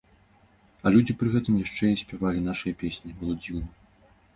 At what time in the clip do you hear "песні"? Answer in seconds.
2.85-3.19